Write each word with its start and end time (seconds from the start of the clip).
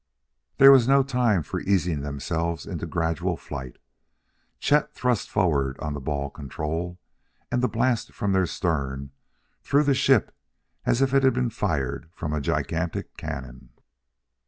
There 0.57 0.71
was 0.71 0.87
no 0.87 1.03
time 1.03 1.43
for 1.43 1.59
easing 1.61 2.01
themselves 2.01 2.65
into 2.65 2.87
gradual 2.87 3.37
flight. 3.37 3.77
Chet 4.57 4.95
thrust 4.95 5.29
forward 5.29 5.77
on 5.79 5.93
the 5.93 5.99
ball 6.01 6.31
control, 6.31 6.97
and 7.51 7.61
the 7.61 7.67
blast 7.69 8.11
from 8.11 8.31
their 8.33 8.47
stern 8.47 9.11
threw 9.61 9.83
the 9.83 9.93
ship 9.93 10.35
as 10.87 11.03
if 11.03 11.13
it 11.13 11.21
had 11.21 11.33
been 11.35 11.51
fired 11.51 12.09
from 12.15 12.33
a 12.33 12.41
giant 12.41 13.15
cannon. 13.15 13.69